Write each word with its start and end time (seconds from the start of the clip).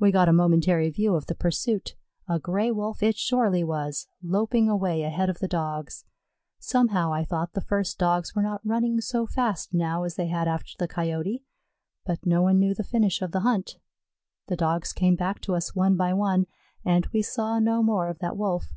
We 0.00 0.10
got 0.10 0.28
a 0.28 0.32
momentary 0.32 0.90
view 0.90 1.14
of 1.14 1.26
the 1.26 1.36
pursuit; 1.36 1.94
a 2.28 2.40
Gray 2.40 2.72
wolf 2.72 3.00
it 3.00 3.16
surely 3.16 3.62
was, 3.62 4.08
loping 4.20 4.68
away 4.68 5.04
ahead 5.04 5.30
of 5.30 5.38
the 5.38 5.46
Dogs. 5.46 6.04
Somehow 6.58 7.12
I 7.12 7.24
thought 7.24 7.52
the 7.52 7.60
first 7.60 7.96
Dogs 7.96 8.34
were 8.34 8.42
not 8.42 8.66
running 8.66 9.00
so 9.00 9.24
fast 9.24 9.72
now 9.72 10.02
as 10.02 10.16
they 10.16 10.26
had 10.26 10.48
after 10.48 10.72
the 10.80 10.88
Coyote. 10.88 11.44
But 12.04 12.26
no 12.26 12.42
one 12.42 12.58
knew 12.58 12.74
the 12.74 12.82
finish 12.82 13.22
of 13.22 13.30
the 13.30 13.42
hunt. 13.46 13.78
The 14.48 14.56
Dogs 14.56 14.92
came 14.92 15.14
back 15.14 15.40
to 15.42 15.54
us 15.54 15.76
one 15.76 15.96
by 15.96 16.12
one, 16.12 16.48
and 16.84 17.06
we 17.12 17.22
saw 17.22 17.60
no 17.60 17.84
more 17.84 18.08
of 18.08 18.18
that 18.18 18.36
Wolf. 18.36 18.74